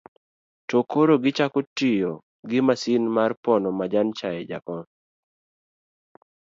[0.67, 2.11] to koro gichako tiyo
[2.49, 4.41] gi masin mar pono majan mar chaye.
[4.49, 4.81] jakom